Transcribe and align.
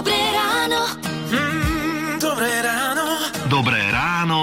Dobré 0.00 1.09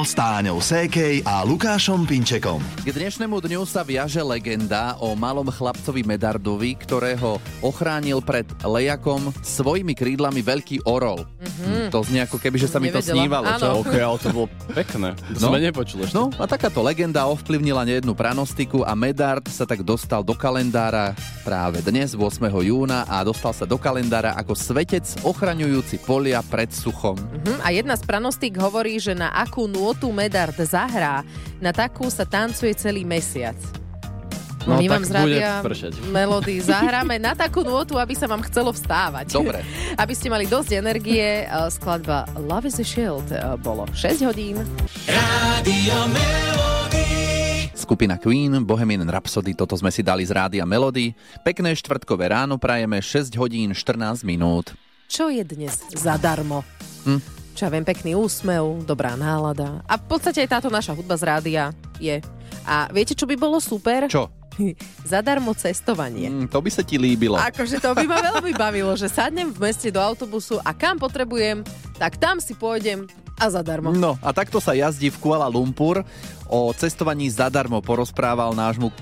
s 0.07 0.15
Táňou 0.15 0.63
Sékej 0.63 1.19
a 1.27 1.43
Lukášom 1.43 2.07
Pinčekom. 2.07 2.63
K 2.79 2.96
dnešnému 2.96 3.43
dňu 3.43 3.67
sa 3.67 3.83
viaže 3.83 4.23
legenda 4.23 4.95
o 5.04 5.11
malom 5.20 5.52
chlapcovi 5.52 6.07
Medardovi, 6.07 6.79
ktorého 6.79 7.43
ochránil 7.59 8.23
pred 8.23 8.47
lejakom 8.63 9.35
svojimi 9.43 9.91
krídlami 9.91 10.39
veľký 10.39 10.88
orol. 10.88 11.28
Mm-hmm. 11.28 11.91
To 11.91 12.07
znie 12.07 12.23
ako 12.23 12.39
keby, 12.39 12.55
že 12.55 12.71
sa 12.71 12.79
mi 12.79 12.88
to 12.88 13.04
snívalo. 13.04 13.51
Áno. 13.51 13.59
Čo? 13.59 13.70
OK, 13.83 13.96
ale 14.00 14.18
to 14.23 14.29
bolo 14.32 14.47
pekné. 14.71 15.11
To 15.36 15.39
No. 15.43 15.47
sme 15.51 15.59
nepočuli 15.59 16.07
ešte. 16.07 16.15
No 16.15 16.32
a 16.39 16.47
takáto 16.47 16.79
legenda 16.79 17.28
ovplyvnila 17.28 17.83
nejednú 17.83 18.15
pranostiku 18.15 18.87
a 18.87 18.96
Medard 18.96 19.43
sa 19.51 19.68
tak 19.68 19.83
dostal 19.83 20.24
do 20.24 20.32
kalendára 20.32 21.19
práve 21.43 21.83
dnes, 21.83 22.15
8. 22.15 22.47
júna 22.64 23.04
a 23.11 23.28
dostal 23.28 23.51
sa 23.51 23.68
do 23.68 23.75
kalendára 23.75 24.39
ako 24.39 24.55
svetec 24.55 25.04
ochraňujúci 25.28 26.00
polia 26.07 26.39
pred 26.47 26.71
suchom. 26.71 27.19
Mhm. 27.43 27.60
A 27.60 27.75
jedna 27.75 28.00
z 28.00 28.07
pranostík 28.07 28.55
hovorí, 28.55 29.04
že 29.04 29.11
na 29.11 29.36
akú 29.36 29.68
nôtu 29.68 29.96
Medard 30.14 30.54
zahrá, 30.61 31.25
na 31.57 31.74
takú 31.74 32.14
sa 32.14 32.30
tancuje 32.30 32.78
celý 32.78 33.02
mesiac. 33.02 33.58
No, 34.67 34.75
my 34.75 34.86
tak 34.86 34.92
vám 34.92 35.03
z 35.08 35.11
rádia 35.16 35.52
melódy 36.11 36.59
zahráme 36.59 37.16
na 37.16 37.31
takú 37.31 37.64
nôtu, 37.64 37.95
aby 37.95 38.11
sa 38.20 38.28
vám 38.28 38.44
chcelo 38.44 38.75
vstávať. 38.75 39.31
Dobre. 39.31 39.64
aby 40.03 40.14
ste 40.14 40.28
mali 40.28 40.44
dosť 40.44 40.75
energie. 40.75 41.47
Eh, 41.47 41.72
Skladba 41.72 42.28
Love 42.36 42.67
is 42.67 42.78
a 42.83 42.86
Shield 42.86 43.31
eh, 43.31 43.56
bolo 43.64 43.88
6 43.95 44.28
hodín. 44.28 44.59
Rádio 45.08 45.98
Melody. 46.11 47.08
Skupina 47.72 48.20
Queen, 48.20 48.67
Bohemian 48.67 49.08
Rhapsody, 49.08 49.56
toto 49.56 49.80
sme 49.80 49.88
si 49.95 50.03
dali 50.03 50.28
z 50.28 50.36
rádia 50.36 50.67
Melody. 50.67 51.16
Pekné 51.48 51.72
štvrtkové 51.72 52.28
ráno 52.28 52.59
prajeme 52.59 53.00
6 53.00 53.31
hodín 53.39 53.72
14 53.72 54.28
minút. 54.28 54.75
Čo 55.08 55.31
je 55.31 55.48
dnes 55.48 55.72
zadarmo? 55.95 56.67
Hm. 57.08 57.36
Čo 57.58 57.66
ja 57.66 57.73
viem, 57.73 57.81
pekný 57.81 58.14
úsmev, 58.14 58.86
dobrá 58.86 59.18
nálada. 59.18 59.81
A 59.90 59.98
v 59.98 60.06
podstate 60.06 60.45
aj 60.45 60.62
táto 60.62 60.70
naša 60.70 60.94
hudba 60.94 61.18
z 61.18 61.26
rádia 61.26 61.64
je. 61.98 62.22
A 62.70 62.86
viete, 62.94 63.18
čo 63.18 63.26
by 63.26 63.34
bolo 63.34 63.58
super? 63.58 64.06
Čo? 64.06 64.30
Zadarmo 65.09 65.58
cestovanie. 65.58 66.30
Mm, 66.30 66.54
to 66.54 66.62
by 66.62 66.70
sa 66.70 66.86
ti 66.86 67.02
líbilo. 67.02 67.34
Akože 67.34 67.81
to 67.81 67.98
by 67.98 68.06
ma 68.06 68.22
veľmi 68.30 68.54
bavilo, 68.54 68.94
že 68.94 69.09
sadnem 69.09 69.50
v 69.50 69.58
meste 69.58 69.90
do 69.90 69.98
autobusu 69.98 70.62
a 70.62 70.70
kam 70.70 71.02
potrebujem, 71.02 71.66
tak 71.98 72.22
tam 72.22 72.38
si 72.38 72.54
pôjdem 72.54 73.09
a 73.42 73.50
zadarmo. 73.50 73.90
No 73.90 74.22
a 74.22 74.30
takto 74.38 74.62
sa 74.62 74.78
jazdí 74.78 75.09
v 75.09 75.18
Kuala 75.18 75.50
Lumpur. 75.50 76.06
O 76.46 76.70
cestovaní 76.78 77.26
zadarmo 77.26 77.81
porozprával 77.81 78.53
nášmu 78.53 78.94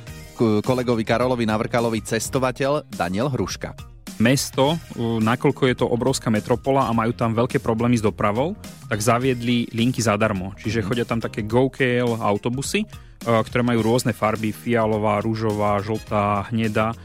kolegovi 0.64 1.04
Karolovi 1.04 1.44
Navrkalovi 1.44 2.00
cestovateľ 2.08 2.88
Daniel 2.88 3.28
Hruška. 3.28 3.95
Mesto, 4.22 4.80
nakoľko 5.00 5.62
je 5.68 5.76
to 5.76 5.86
obrovská 5.86 6.32
metropola 6.32 6.88
a 6.88 6.96
majú 6.96 7.12
tam 7.12 7.36
veľké 7.36 7.60
problémy 7.60 8.00
s 8.00 8.06
dopravou, 8.06 8.56
tak 8.88 9.04
zaviedli 9.04 9.68
linky 9.76 10.00
zadarmo. 10.00 10.56
Čiže 10.56 10.86
chodia 10.86 11.04
tam 11.04 11.20
také 11.20 11.44
GoKL 11.44 12.22
autobusy, 12.22 12.86
uh, 12.86 13.44
ktoré 13.44 13.62
majú 13.66 13.84
rôzne 13.84 14.16
farby, 14.16 14.56
fialová, 14.56 15.20
rúžová, 15.20 15.82
žltá, 15.84 16.48
hnedá. 16.54 16.96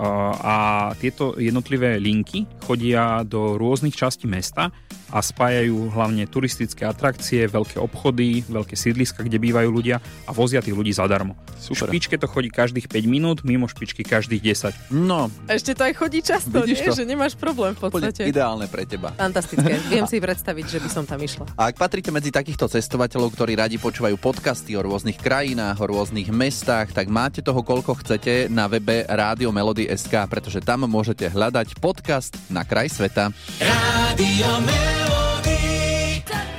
Uh, 0.00 0.32
A 0.40 0.56
tieto 0.96 1.36
jednotlivé 1.36 2.00
linky 2.00 2.48
chodia 2.64 3.20
do 3.20 3.60
rôznych 3.60 3.92
častí 3.92 4.24
mesta 4.24 4.72
a 5.10 5.18
spájajú 5.20 5.90
hlavne 5.90 6.24
turistické 6.24 6.86
atrakcie, 6.86 7.44
veľké 7.44 7.76
obchody, 7.76 8.46
veľké 8.46 8.74
sídliska, 8.74 9.20
kde 9.20 9.36
bývajú 9.36 9.68
ľudia 9.68 9.98
a 10.24 10.30
vozia 10.30 10.58
tých 10.58 10.72
ľudí 10.72 10.90
zadarmo. 10.90 11.34
V 11.60 11.74
Super. 11.74 11.90
špičke 11.90 12.16
to 12.16 12.24
chodí 12.24 12.48
každých 12.48 12.86
5 12.86 13.04
minút, 13.06 13.38
mimo 13.42 13.66
špičky 13.66 14.00
každých 14.00 14.40
10. 14.40 14.94
No, 14.94 15.28
Ešte 15.44 15.74
to 15.74 15.84
aj 15.84 15.94
chodí 15.94 16.22
často, 16.22 16.62
Vidíš 16.62 16.80
nie? 16.80 16.88
to? 16.88 16.94
že 16.94 17.04
nemáš 17.04 17.34
problém 17.34 17.74
v 17.74 17.82
úplne 17.82 18.08
podstate. 18.08 18.26
ideálne 18.26 18.66
pre 18.66 18.86
teba. 18.86 19.12
Fantastické. 19.12 19.76
Viem 19.92 20.06
si 20.06 20.16
predstaviť, 20.16 20.64
že 20.66 20.78
by 20.78 20.88
som 20.88 21.04
tam 21.04 21.20
išla. 21.20 21.44
A 21.54 21.68
ak 21.68 21.76
patríte 21.76 22.08
medzi 22.08 22.30
takýchto 22.30 22.70
cestovateľov, 22.70 23.34
ktorí 23.34 23.58
radi 23.58 23.76
počúvajú 23.76 24.16
podcasty 24.16 24.72
o 24.74 24.80
rôznych 24.80 25.18
krajinách, 25.18 25.76
o 25.78 25.90
rôznych 25.90 26.30
mestách, 26.30 26.94
tak 26.94 27.10
máte 27.10 27.42
toho 27.42 27.60
koľko 27.60 27.98
chcete 28.00 28.48
na 28.48 28.64
webe 28.64 29.04
Rádio 29.04 29.50
Melody.sk, 29.50 30.14
pretože 30.26 30.62
tam 30.62 30.86
môžete 30.86 31.28
hľadať 31.28 31.76
podcast 31.76 32.38
na 32.48 32.64
kraj 32.64 32.88
sveta. 32.88 33.34
Rádio 33.60 34.48
Melody. 34.64 34.99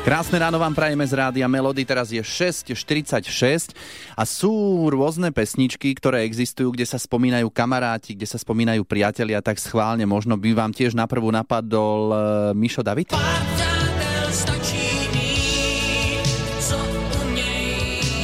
Krásne 0.01 0.41
ráno 0.41 0.57
vám 0.57 0.73
prajeme 0.73 1.05
z 1.05 1.13
Rádia 1.13 1.45
Melody, 1.45 1.85
teraz 1.85 2.09
je 2.09 2.19
6.46 2.19 3.71
a 4.17 4.23
sú 4.25 4.51
rôzne 4.89 5.29
pesničky, 5.29 5.93
ktoré 5.93 6.25
existujú, 6.25 6.73
kde 6.73 6.89
sa 6.89 6.97
spomínajú 6.97 7.47
kamaráti, 7.53 8.17
kde 8.17 8.25
sa 8.25 8.41
spomínajú 8.41 8.81
priatelia, 8.81 9.45
tak 9.45 9.61
schválne 9.61 10.09
možno 10.09 10.41
by 10.41 10.57
vám 10.57 10.73
tiež 10.73 10.97
naprvú 10.97 11.29
napadol 11.29 12.01
uh, 12.11 12.17
Mišo 12.57 12.81
David. 12.81 13.13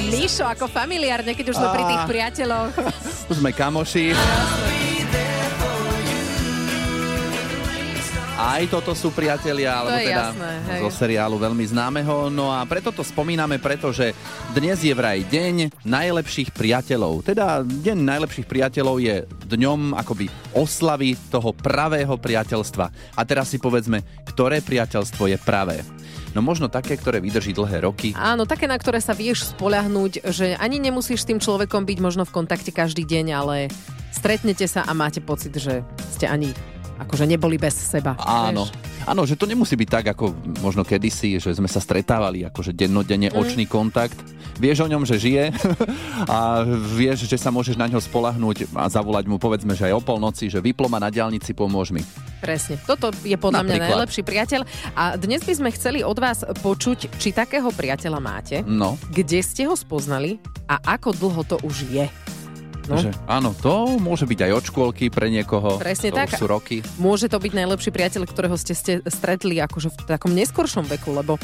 Míšo, 0.10 0.44
ako 0.50 0.66
familiárne, 0.66 1.38
keď 1.38 1.46
už 1.54 1.56
sme 1.62 1.70
pri 1.78 1.84
tých 1.88 2.04
priateľoch. 2.10 2.74
Už 3.30 3.38
sme 3.38 3.54
kamoši. 3.54 4.18
Aj 8.38 8.62
toto 8.70 8.94
sú 8.94 9.10
priatelia, 9.10 9.82
alebo 9.82 9.98
teda 9.98 10.30
jasné, 10.30 10.52
hej. 10.70 10.82
zo 10.86 10.90
seriálu 10.94 11.42
veľmi 11.42 11.66
známeho. 11.74 12.30
No 12.30 12.54
a 12.54 12.62
preto 12.70 12.94
to 12.94 13.02
spomíname, 13.02 13.58
pretože 13.58 14.14
dnes 14.54 14.78
je 14.78 14.94
vraj 14.94 15.26
deň 15.26 15.82
najlepších 15.82 16.54
priateľov. 16.54 17.26
Teda 17.26 17.66
deň 17.66 17.98
najlepších 17.98 18.46
priateľov 18.46 19.02
je 19.02 19.26
dňom 19.50 19.98
akoby 19.98 20.30
oslavy 20.54 21.18
toho 21.34 21.50
pravého 21.50 22.14
priateľstva. 22.14 23.18
A 23.18 23.22
teraz 23.26 23.50
si 23.50 23.58
povedzme, 23.58 24.06
ktoré 24.30 24.62
priateľstvo 24.62 25.34
je 25.34 25.38
pravé. 25.42 25.82
No 26.38 26.46
možno 26.46 26.70
také, 26.70 26.94
ktoré 26.94 27.18
vydrží 27.18 27.58
dlhé 27.58 27.90
roky. 27.90 28.14
Áno, 28.14 28.46
také, 28.46 28.70
na 28.70 28.78
ktoré 28.78 29.02
sa 29.02 29.18
vieš 29.18 29.50
spoľahnúť, 29.58 30.30
že 30.30 30.54
ani 30.62 30.78
nemusíš 30.78 31.26
s 31.26 31.30
tým 31.34 31.42
človekom 31.42 31.90
byť 31.90 31.98
možno 31.98 32.22
v 32.22 32.36
kontakte 32.38 32.70
každý 32.70 33.02
deň, 33.02 33.26
ale 33.34 33.74
stretnete 34.14 34.70
sa 34.70 34.86
a 34.86 34.94
máte 34.94 35.26
pocit, 35.26 35.58
že 35.58 35.82
ste 36.14 36.30
ani 36.30 36.54
akože 37.00 37.24
neboli 37.24 37.56
bez 37.56 37.74
seba. 37.74 38.18
Áno. 38.18 38.66
Vieš? 38.66 38.74
Áno, 39.06 39.24
že 39.24 39.34
to 39.34 39.46
nemusí 39.46 39.74
byť 39.74 39.90
tak, 39.90 40.06
ako 40.10 40.32
možno 40.60 40.82
kedysi, 40.82 41.38
že 41.38 41.52
sme 41.52 41.66
sa 41.66 41.78
stretávali, 41.78 42.44
akože 42.44 42.72
dennodenne 42.72 43.28
Mm. 43.28 43.38
očný 43.38 43.66
kontakt. 43.66 44.18
Vieš 44.56 44.82
o 44.82 44.90
ňom, 44.90 45.04
že 45.04 45.16
žije 45.16 45.54
a 46.28 46.66
vieš, 46.92 47.24
že 47.24 47.36
sa 47.36 47.48
môžeš 47.48 47.76
na 47.76 47.86
ňo 47.86 48.00
spolahnúť 48.00 48.74
a 48.74 48.88
zavolať 48.88 49.26
mu 49.26 49.38
povedzme, 49.38 49.72
že 49.72 49.86
aj 49.86 49.94
o 49.94 50.02
polnoci, 50.02 50.48
že 50.48 50.58
vyplo 50.58 50.88
ma 50.88 50.98
na 50.98 51.08
diálnici, 51.08 51.54
pomôž 51.54 51.90
mi. 51.90 52.02
Presne. 52.38 52.78
Toto 52.80 53.10
je 53.20 53.34
podľa 53.34 53.62
mňa 53.62 53.74
Napríklad. 53.76 53.94
najlepší 53.96 54.22
priateľ. 54.24 54.62
A 54.94 55.04
dnes 55.16 55.42
by 55.42 55.54
sme 55.56 55.70
chceli 55.72 56.02
od 56.02 56.16
vás 56.16 56.42
počuť, 56.44 57.10
či 57.16 57.30
takého 57.32 57.70
priateľa 57.70 58.20
máte, 58.20 58.58
No, 58.64 58.98
kde 59.08 59.40
ste 59.40 59.66
ho 59.66 59.74
spoznali 59.74 60.38
a 60.66 60.78
ako 60.90 61.14
dlho 61.14 61.42
to 61.44 61.58
už 61.62 61.86
je. 61.88 62.06
No. 62.88 63.04
že 63.04 63.12
áno, 63.28 63.52
to 63.52 64.00
môže 64.00 64.24
byť 64.24 64.40
aj 64.48 64.52
od 64.56 64.64
škôlky 64.64 65.12
pre 65.12 65.28
niekoho. 65.28 65.76
Presne 65.76 66.16
to 66.16 66.24
tak. 66.24 66.32
Už 66.32 66.40
sú 66.40 66.48
roky. 66.48 66.76
Môže 66.96 67.28
to 67.28 67.36
byť 67.38 67.52
najlepší 67.52 67.92
priateľ, 67.92 68.24
ktorého 68.24 68.56
ste, 68.56 68.74
ste 68.74 68.94
stretli 69.04 69.60
akože 69.60 69.92
v 69.92 69.98
takom 70.08 70.32
neskoršom 70.32 70.88
veku, 70.88 71.12
lebo 71.12 71.36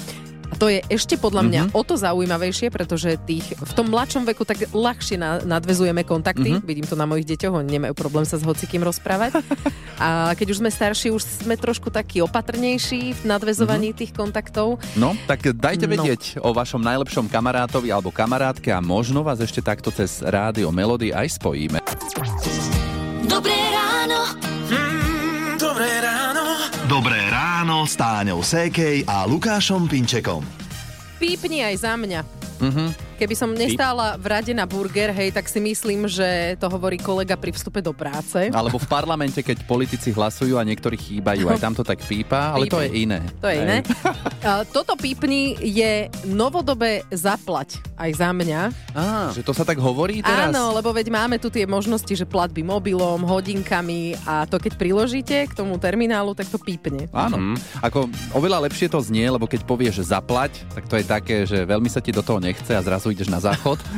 a 0.50 0.56
to 0.56 0.68
je 0.68 0.84
ešte 0.88 1.16
podľa 1.16 1.44
mňa 1.44 1.62
Mhm. 1.64 1.72
o 1.72 1.82
to 1.82 1.96
zaujímavejšie, 1.96 2.68
pretože 2.68 3.16
tých 3.22 3.56
v 3.56 3.72
tom 3.74 3.88
mladšom 3.88 4.24
veku 4.26 4.44
tak 4.44 4.68
ľahšie 4.70 5.16
na, 5.16 5.40
nadvezujeme 5.40 6.04
kontakty. 6.04 6.58
Mhm. 6.58 6.64
Vidím 6.64 6.86
to 6.86 6.96
na 6.96 7.06
mojich 7.06 7.28
deťoch, 7.28 7.54
oni 7.56 7.70
nemajú 7.72 7.94
problém 7.94 8.24
sa 8.24 8.36
s 8.36 8.44
hocikým 8.44 8.82
rozprávať. 8.82 9.40
A 9.96 10.34
keď 10.34 10.52
už 10.52 10.60
sme 10.60 10.68
starší, 10.68 11.10
už 11.10 11.22
sme 11.46 11.56
trošku 11.56 11.88
takí 11.88 12.20
opatrnejší 12.20 13.14
v 13.14 13.24
nadvezovaní 13.24 13.94
tých 13.94 14.12
kontaktov. 14.12 14.82
No, 14.94 15.16
tak 15.26 15.46
dajte 15.50 15.86
No. 15.86 15.94
vedieť 15.96 16.40
o 16.40 16.52
vašom 16.52 16.80
najlepšom 16.80 17.28
kamarátovi 17.28 17.88
alebo 17.88 18.10
kamarátke 18.10 18.68
a 18.68 18.80
možno 18.80 19.22
vás 19.22 19.40
ešte 19.40 19.62
takto 19.62 19.90
cez 19.90 20.20
rádio 20.20 20.70
Melody 20.70 21.10
aj 21.10 21.40
spojíme. 21.40 21.80
Dobré 23.24 23.56
ráno. 23.72 24.20
Mm, 24.68 25.56
dobré 25.56 25.90
ráno. 25.98 26.44
Dobré 26.86 27.23
ráno 27.64 27.88
s 27.88 27.96
Táňou 27.96 28.44
Sékej 28.44 29.08
a 29.08 29.24
Lukášom 29.24 29.88
Pinčekom. 29.88 30.44
Pípni 31.16 31.64
aj 31.64 31.88
za 31.88 31.96
mňa. 31.96 32.20
Mhm. 32.60 33.13
Keby 33.24 33.40
som 33.40 33.56
nestála 33.56 34.20
v 34.20 34.26
rade 34.36 34.52
na 34.52 34.68
burger, 34.68 35.16
hej, 35.16 35.32
tak 35.32 35.48
si 35.48 35.64
myslím, 35.64 36.12
že 36.12 36.60
to 36.60 36.68
hovorí 36.68 37.00
kolega 37.00 37.40
pri 37.40 37.56
vstupe 37.56 37.80
do 37.80 37.96
práce. 37.96 38.52
Alebo 38.52 38.76
v 38.76 38.84
parlamente, 38.84 39.40
keď 39.40 39.64
politici 39.64 40.12
hlasujú 40.12 40.60
a 40.60 40.64
niektorí 40.68 41.00
chýbajú, 41.00 41.48
aj 41.48 41.64
tam 41.64 41.72
to 41.72 41.88
tak 41.88 42.04
pípa, 42.04 42.52
ale 42.52 42.68
to 42.68 42.84
je 42.84 43.08
iné. 43.08 43.24
To 43.40 43.48
je 43.48 43.56
Hej. 43.56 43.64
iné. 43.64 43.78
Toto 44.76 45.00
pípni 45.00 45.56
je 45.56 46.12
novodobé 46.28 47.08
zaplať 47.16 47.80
aj 47.96 48.12
za 48.12 48.36
mňa. 48.36 48.62
Á, 48.92 49.32
že 49.32 49.40
to 49.40 49.56
sa 49.56 49.64
tak 49.64 49.80
hovorí 49.80 50.20
teraz? 50.20 50.52
Áno, 50.52 50.76
lebo 50.76 50.92
veď 50.92 51.08
máme 51.08 51.40
tu 51.40 51.48
tie 51.48 51.64
možnosti, 51.64 52.12
že 52.12 52.28
platby 52.28 52.60
mobilom, 52.60 53.24
hodinkami 53.24 54.20
a 54.28 54.44
to 54.44 54.60
keď 54.60 54.76
priložíte 54.76 55.48
k 55.48 55.54
tomu 55.56 55.80
terminálu, 55.80 56.36
tak 56.36 56.52
to 56.52 56.60
pípne. 56.60 57.08
Áno. 57.16 57.40
Mhm. 57.40 57.56
Ako 57.88 58.12
oveľa 58.36 58.68
lepšie 58.68 58.92
to 58.92 59.00
znie, 59.00 59.32
lebo 59.32 59.48
keď 59.48 59.64
povieš 59.64 60.04
zaplať, 60.12 60.60
tak 60.76 60.92
to 60.92 61.00
je 61.00 61.06
také, 61.08 61.48
že 61.48 61.64
veľmi 61.64 61.88
sa 61.88 62.04
ti 62.04 62.12
do 62.12 62.20
toho 62.20 62.44
nechce 62.44 62.76
a 62.76 62.84
zrazu 62.84 63.13
ideš 63.14 63.30
na 63.30 63.40
záchod. 63.40 63.80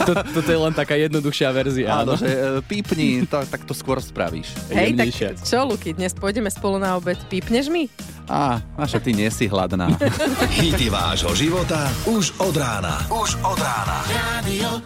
To, 0.00 0.16
toto 0.16 0.48
je 0.48 0.56
len 0.56 0.72
taká 0.72 0.96
jednoduchšia 0.96 1.52
verzia. 1.52 1.92
Áno, 1.92 2.16
Áno, 2.16 2.20
že 2.20 2.30
e, 2.30 2.64
pípni, 2.64 3.28
to, 3.28 3.44
tak 3.44 3.68
to 3.68 3.76
skôr 3.76 4.00
spravíš. 4.00 4.48
Hej, 4.72 4.96
tak 4.96 5.12
čo, 5.44 5.58
Luky, 5.68 5.92
dnes 5.92 6.16
pôjdeme 6.16 6.48
spolu 6.48 6.80
na 6.80 6.96
obed. 6.96 7.20
Pípneš 7.28 7.68
mi? 7.68 7.92
Á, 8.24 8.64
a 8.64 8.82
že 8.88 8.96
ty 9.02 9.12
nie 9.12 9.28
si 9.28 9.44
hladná. 9.44 9.92
Hity 10.60 10.88
vášho 10.88 11.36
života 11.36 11.92
už 12.08 12.32
od 12.40 12.54
rána. 12.56 13.04
Už 13.12 13.36
od 13.44 13.58
rána. 13.60 13.98
Radio. 14.08 14.80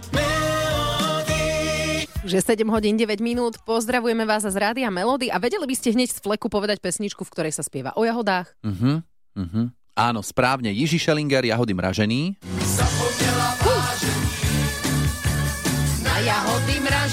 Už 2.24 2.32
je 2.32 2.40
7 2.40 2.64
hodín 2.72 2.96
9 2.96 3.20
minút, 3.20 3.60
pozdravujeme 3.68 4.24
vás 4.24 4.48
z 4.48 4.56
Rádia 4.56 4.88
Melody 4.88 5.28
a 5.28 5.36
vedeli 5.36 5.68
by 5.68 5.76
ste 5.76 5.92
hneď 5.92 6.08
z 6.08 6.18
fleku 6.24 6.48
povedať 6.48 6.80
pesničku, 6.80 7.20
v 7.20 7.28
ktorej 7.28 7.52
sa 7.52 7.60
spieva 7.60 7.92
o 8.00 8.02
jahodách? 8.02 8.48
Mhm, 8.64 8.92
mhm. 9.36 9.62
Áno, 9.94 10.26
správne. 10.26 10.74
Jiži 10.74 10.98
Schellinger, 10.98 11.46
jahody 11.46 11.70
mražený. 11.70 12.34
Na 12.42 12.86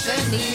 mražený. 0.02 0.46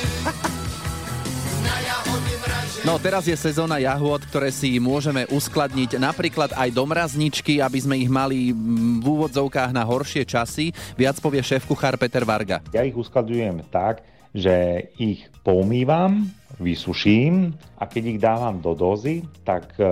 No 2.87 3.03
teraz 3.03 3.27
je 3.27 3.35
sezóna 3.35 3.83
jahôd, 3.83 4.23
ktoré 4.31 4.55
si 4.55 4.79
môžeme 4.79 5.27
uskladniť 5.27 5.99
napríklad 5.99 6.55
aj 6.55 6.71
do 6.71 6.87
mrazničky, 6.87 7.59
aby 7.59 7.79
sme 7.83 7.99
ich 7.99 8.07
mali 8.07 8.55
v 8.55 9.03
úvodzovkách 9.03 9.75
na 9.75 9.83
horšie 9.83 10.23
časy. 10.23 10.71
Viac 10.95 11.19
povie 11.19 11.43
šéf-kuchár 11.43 11.99
Peter 11.99 12.23
Varga. 12.23 12.63
Ja 12.71 12.87
ich 12.87 12.95
uskladujem 12.95 13.67
tak, 13.75 14.07
že 14.37 14.87
ich 15.01 15.25
poumývam, 15.41 16.29
vysuším 16.61 17.53
a 17.77 17.85
keď 17.85 18.03
ich 18.17 18.21
dávam 18.21 18.61
do 18.65 18.73
dozy, 18.73 19.25
tak 19.45 19.77
e, 19.77 19.85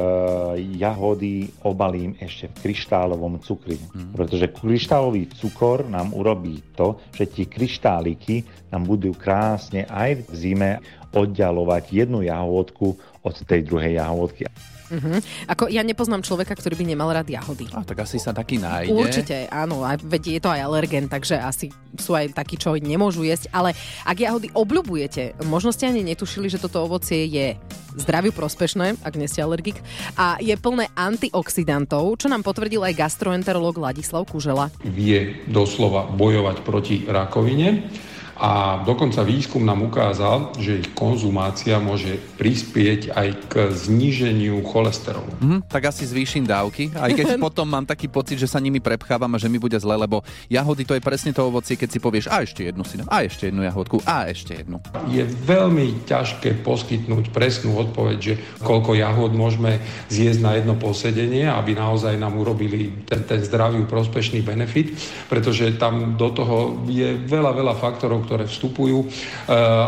jahody 0.81 1.49
obalím 1.65 2.17
ešte 2.17 2.49
v 2.49 2.55
kryštálovom 2.69 3.41
cukri. 3.45 3.77
Mm. 3.77 4.17
Pretože 4.17 4.53
kryštálový 4.53 5.29
cukor 5.37 5.85
nám 5.89 6.17
urobí 6.17 6.65
to, 6.73 7.01
že 7.13 7.29
tie 7.29 7.45
kryštáliky 7.49 8.45
nám 8.73 8.89
budú 8.89 9.13
krásne 9.13 9.85
aj 9.89 10.25
v 10.25 10.33
zime 10.33 10.71
oddialovať 11.13 11.85
jednu 11.93 12.25
jahodku 12.25 12.97
od 13.21 13.35
tej 13.45 13.61
druhej 13.65 14.01
jahodky. 14.01 14.49
Mhm. 14.91 15.49
Ako 15.49 15.73
ja 15.73 15.81
nepoznám 15.81 16.21
človeka, 16.21 16.53
ktorý 16.57 16.77
by 16.77 16.85
nemal 16.85 17.09
rád 17.13 17.29
jahody. 17.29 17.69
A 17.73 17.85
tak 17.85 18.05
asi 18.05 18.21
sa 18.21 18.37
taký 18.37 18.61
nájde. 18.61 18.93
Určite, 18.93 19.37
áno, 19.49 19.85
aj 19.85 20.05
veď 20.05 20.23
je 20.37 20.41
to 20.41 20.51
aj 20.53 20.61
alergén, 20.61 21.07
takže 21.09 21.41
asi 21.41 21.73
sú 21.97 22.13
aj 22.13 22.35
takí, 22.35 22.59
čo 22.59 22.75
nemôžu 22.75 23.23
jesť, 23.23 23.49
ale 23.55 23.73
ak 24.05 24.17
jahody 24.19 24.51
obľubujete, 24.51 25.39
možno 25.47 25.71
ste 25.71 25.89
ani 25.89 26.03
netušili, 26.03 26.51
že 26.51 26.59
toto 26.59 26.83
ovocie 26.83 27.25
je 27.31 27.55
zdraviu 27.95 28.35
prospešné, 28.35 28.99
ak 29.07 29.15
nie 29.15 29.31
ste 29.31 29.47
alergik, 29.47 29.79
a 30.19 30.37
je 30.43 30.55
plné 30.59 30.91
antioxidantov, 30.99 32.19
čo 32.19 32.27
nám 32.27 32.43
potvrdil 32.43 32.83
aj 32.83 32.99
gastroenterológ 32.99 33.79
Ladislav 33.79 34.27
Kužela. 34.27 34.75
vie 34.83 35.47
doslova 35.47 36.11
bojovať 36.11 36.57
proti 36.67 37.07
rakovine. 37.07 37.87
A 38.35 38.83
dokonca 38.83 39.23
výskum 39.23 39.63
nám 39.63 39.87
ukázal, 39.87 40.59
že 40.59 40.83
ich 40.83 40.91
konzumácia 40.91 41.79
môže 41.79 42.19
prispieť 42.35 43.15
aj 43.15 43.29
k 43.47 43.55
zníženiu 43.71 44.59
cholesterolu. 44.67 45.31
Mhm, 45.39 45.59
tak 45.71 45.87
asi 45.87 46.03
zvýšim 46.03 46.43
dávky, 46.43 46.91
aj 46.99 47.11
keď 47.15 47.27
potom 47.47 47.67
mám 47.71 47.87
taký 47.87 48.11
pocit, 48.11 48.43
že 48.43 48.51
sa 48.51 48.59
nimi 48.59 48.83
prepchávam 48.83 49.31
a 49.31 49.39
že 49.39 49.47
mi 49.47 49.63
bude 49.63 49.79
zle, 49.79 49.95
lebo 49.95 50.27
jahody 50.51 50.83
to 50.83 50.99
je 50.99 51.03
presne 51.03 51.31
to 51.31 51.47
ovocie, 51.47 51.79
keď 51.79 51.89
si 51.95 51.99
povieš 52.03 52.27
a 52.27 52.43
ešte 52.43 52.67
jednu 52.67 52.83
si 52.83 52.99
dám, 52.99 53.07
a 53.07 53.23
ešte 53.23 53.49
jednu 53.49 53.63
jahodku, 53.63 54.03
a 54.03 54.27
ešte 54.27 54.59
jednu. 54.59 54.83
Je 55.15 55.23
veľmi 55.23 56.03
ťažké 56.09 56.67
poskytnúť 56.67 57.31
presnú 57.31 57.79
odpoveď, 57.79 58.19
že 58.19 58.35
koľko 58.61 58.99
jahod 58.99 59.31
môžeme 59.31 59.79
zjesť 60.11 60.41
na 60.43 60.53
jedno 60.59 60.75
posedenie, 60.75 61.47
aby 61.47 61.79
naozaj 61.79 62.19
nám 62.19 62.35
urobili 62.35 63.07
ten, 63.07 63.23
ten 63.23 63.41
zdravý 63.47 63.87
prospešný 63.87 64.43
benefit, 64.43 64.97
pretože 65.31 65.79
tam 65.79 66.19
do 66.19 66.29
toho 66.35 66.83
je 66.91 67.15
veľa, 67.15 67.55
veľa 67.55 67.75
faktorov, 67.79 68.24
ktoré 68.25 68.49
vstupujú. 68.49 69.05
E, 69.05 69.07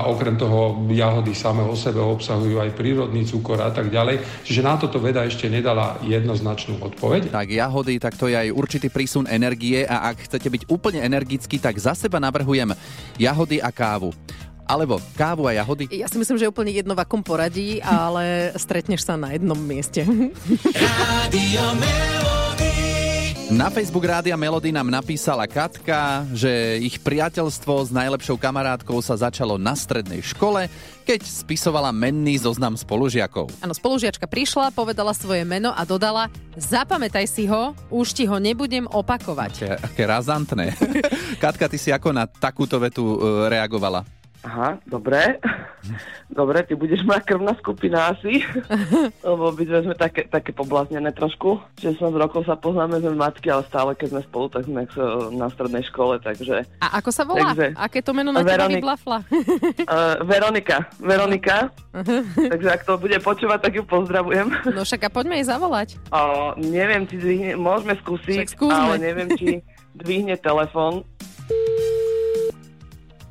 okrem 0.06 0.36
toho 0.36 0.86
jahody 0.92 1.32
samé 1.32 1.64
o 1.64 1.74
sebe 1.74 1.98
obsahujú 1.98 2.60
aj 2.60 2.76
prírodný 2.76 3.24
cukor 3.24 3.58
a 3.64 3.72
tak 3.72 3.88
ďalej. 3.88 4.44
Čiže 4.44 4.60
na 4.60 4.76
toto 4.76 5.00
veda 5.00 5.24
ešte 5.24 5.48
nedala 5.48 5.98
jednoznačnú 6.04 6.78
odpoveď. 6.84 7.32
Tak 7.32 7.48
jahody, 7.48 7.96
tak 7.96 8.14
to 8.20 8.28
je 8.28 8.36
aj 8.36 8.48
určitý 8.52 8.92
prísun 8.92 9.24
energie 9.26 9.82
a 9.88 10.12
ak 10.12 10.28
chcete 10.28 10.46
byť 10.46 10.62
úplne 10.68 11.00
energický, 11.02 11.56
tak 11.56 11.80
za 11.80 11.96
seba 11.96 12.20
navrhujem 12.20 12.76
jahody 13.16 13.58
a 13.58 13.72
kávu. 13.72 14.12
Alebo 14.66 14.98
kávu 15.14 15.46
a 15.46 15.54
jahody. 15.54 15.86
Ja 15.94 16.10
si 16.10 16.18
myslím, 16.18 16.42
že 16.42 16.50
je 16.50 16.52
úplne 16.52 16.74
jedno 16.74 16.98
v 16.98 17.02
akom 17.06 17.22
poradí, 17.22 17.78
ale 17.78 18.50
stretneš 18.58 19.06
sa 19.06 19.14
na 19.14 19.30
jednom 19.30 19.56
mieste. 19.56 20.02
Radio 21.22 21.64
Melody. 21.78 22.95
Na 23.46 23.70
Facebook 23.70 24.02
Rádia 24.02 24.34
Melody 24.34 24.74
nám 24.74 24.90
napísala 24.90 25.46
Katka, 25.46 26.26
že 26.34 26.82
ich 26.82 26.98
priateľstvo 26.98 27.78
s 27.78 27.94
najlepšou 27.94 28.34
kamarátkou 28.34 28.98
sa 28.98 29.14
začalo 29.14 29.54
na 29.54 29.78
strednej 29.78 30.18
škole, 30.18 30.66
keď 31.06 31.22
spisovala 31.22 31.94
menný 31.94 32.42
zoznam 32.42 32.74
spolužiakov. 32.74 33.46
Áno, 33.62 33.70
spolužiačka 33.70 34.26
prišla, 34.26 34.74
povedala 34.74 35.14
svoje 35.14 35.46
meno 35.46 35.70
a 35.70 35.86
dodala 35.86 36.26
zapamätaj 36.58 37.30
si 37.30 37.46
ho, 37.46 37.70
už 37.86 38.18
ti 38.18 38.26
ho 38.26 38.42
nebudem 38.42 38.90
opakovať. 38.90 39.52
Aké, 39.62 39.70
aké 39.78 40.02
razantné. 40.10 40.74
Katka, 41.42 41.70
ty 41.70 41.78
si 41.78 41.94
ako 41.94 42.10
na 42.10 42.26
takúto 42.26 42.82
vetu 42.82 43.14
e, 43.14 43.46
reagovala? 43.46 44.02
Aha, 44.46 44.78
dobre. 44.86 45.18
Dobre, 46.26 46.58
ty 46.66 46.74
budeš 46.74 47.06
moja 47.06 47.22
krvná 47.22 47.54
skupina 47.58 48.10
asi. 48.10 48.42
Lebo 49.26 49.54
my 49.54 49.62
sme 49.62 49.94
také, 49.94 50.26
také 50.26 50.50
pobláznené 50.50 51.14
trošku. 51.14 51.62
16 51.78 52.02
rokov 52.10 52.42
sa 52.46 52.58
poznáme, 52.58 52.98
sme 52.98 53.14
matky, 53.14 53.46
ale 53.50 53.62
stále 53.70 53.94
keď 53.94 54.08
sme 54.10 54.22
spolu, 54.26 54.46
tak 54.50 54.66
sme 54.66 54.82
eh, 54.82 55.02
na 55.34 55.46
strednej 55.50 55.86
škole, 55.86 56.18
takže... 56.18 56.66
A 56.82 56.98
ako 56.98 57.10
sa 57.14 57.22
volá? 57.22 57.54
Takže- 57.54 57.78
Aké 57.78 58.02
to 58.02 58.10
meno 58.10 58.34
na 58.34 58.42
teba 58.42 58.66
Veronik- 58.66 58.82
vyblafla? 58.82 59.18
Uh, 59.22 60.18
Veronika, 60.30 60.78
Veronika. 60.98 61.56
takže 62.34 62.68
ak 62.74 62.82
to 62.82 62.98
bude 62.98 63.18
počúvať, 63.22 63.58
tak 63.62 63.72
ju 63.78 63.82
pozdravujem. 63.86 64.50
No 64.74 64.82
však 64.82 65.06
a 65.06 65.10
poďme 65.10 65.38
jej 65.38 65.46
zavolať. 65.46 65.88
Uh, 66.10 66.52
neviem, 66.58 67.06
či 67.06 67.18
dvihne, 67.22 67.54
môžeme 67.54 67.94
skúsiť, 68.02 68.58
ale 68.66 68.98
neviem, 68.98 69.30
či 69.38 69.62
dvihne 69.94 70.34
telefón. 70.42 71.06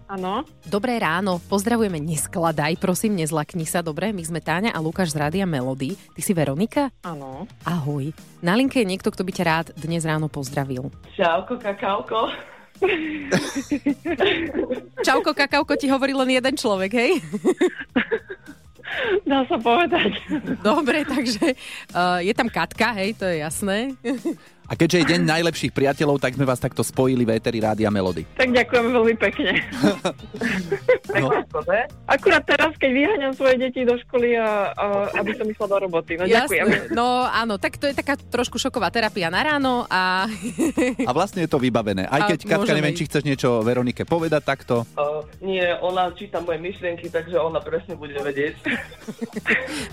Áno. 0.05 0.45
Dobré 0.69 1.01
ráno, 1.01 1.41
pozdravujeme, 1.49 1.97
neskladaj, 1.97 2.77
prosím, 2.77 3.17
nezlakni 3.17 3.65
sa, 3.65 3.81
dobre? 3.81 4.13
My 4.13 4.21
sme 4.21 4.37
Táňa 4.37 4.69
a 4.69 4.77
Lukáš 4.77 5.17
z 5.17 5.17
Rádia 5.17 5.49
Melody. 5.49 5.97
Ty 6.13 6.21
si 6.21 6.29
Veronika? 6.37 6.93
Áno. 7.01 7.49
Ahoj. 7.65 8.13
Na 8.37 8.53
linke 8.53 8.85
je 8.85 8.85
niekto, 8.85 9.09
kto 9.09 9.25
by 9.25 9.31
ťa 9.33 9.43
rád 9.49 9.67
dnes 9.73 10.05
ráno 10.05 10.29
pozdravil. 10.29 10.93
Čauko, 11.17 11.57
kakauko. 11.57 12.29
Čauko, 15.01 15.33
kakauko 15.33 15.73
ti 15.73 15.89
hovorí 15.89 16.13
len 16.13 16.37
jeden 16.37 16.53
človek, 16.53 16.91
hej? 16.93 17.11
Dá 19.25 19.41
sa 19.49 19.57
povedať. 19.57 20.21
Dobre, 20.61 21.01
takže 21.01 21.57
uh, 21.97 22.21
je 22.21 22.33
tam 22.37 22.45
Katka, 22.45 22.93
hej, 22.93 23.17
to 23.17 23.25
je 23.25 23.41
jasné. 23.41 23.97
A 24.65 24.74
keďže 24.74 24.98
je 25.05 25.05
deň 25.13 25.22
najlepších 25.29 25.74
priateľov, 25.77 26.17
tak 26.17 26.34
sme 26.34 26.45
vás 26.45 26.57
takto 26.57 26.81
spojili 26.81 27.22
v 27.22 27.38
éteri 27.38 27.62
Rádia 27.62 27.93
Melody. 27.93 28.25
Tak 28.34 28.50
ďakujem 28.50 28.86
veľmi 28.89 29.15
pekne. 29.17 29.51
No. 31.15 31.31
Akurát 32.12 32.43
teraz, 32.43 32.75
keď 32.75 32.91
vyháňam 32.91 33.31
svoje 33.31 33.55
deti 33.55 33.88
do 33.88 33.95
školy, 33.95 34.36
a, 34.36 34.74
a, 34.75 34.86
aby 35.15 35.31
som 35.38 35.48
išla 35.48 35.67
do 35.72 35.77
roboty. 35.88 36.19
No 36.19 36.27
ďakujem. 36.27 36.91
No 36.91 37.24
áno, 37.24 37.55
tak 37.55 37.79
to 37.79 37.88
je 37.88 37.95
taká 37.95 38.19
trošku 38.19 38.60
šoková 38.60 38.91
terapia 38.91 39.31
na 39.31 39.39
ráno 39.39 39.88
a 39.88 40.27
A 41.07 41.12
vlastne 41.15 41.48
je 41.48 41.50
to 41.50 41.62
vybavené. 41.62 42.03
Aj 42.10 42.27
A 42.27 42.36
keď, 42.36 42.39
Katka, 42.51 42.75
neviem, 42.75 42.91
či 42.98 43.07
chceš 43.07 43.24
niečo 43.24 43.63
Veronike 43.63 44.03
povedať 44.03 44.43
takto. 44.43 44.84
Uh, 45.00 45.24
nie, 45.39 45.63
ona 45.79 46.12
číta 46.12 46.43
moje 46.43 46.60
myšlienky, 46.60 47.07
takže 47.07 47.39
ona 47.39 47.63
presne 47.63 47.95
bude 47.95 48.17
vedieť. 48.19 48.60